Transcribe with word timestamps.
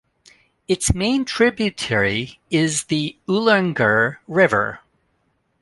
Its 0.67 0.95
main 0.95 1.23
tributary 1.25 2.39
is 2.49 2.85
the 2.85 3.19
Ulungur 3.29 4.17
River. 4.27 4.79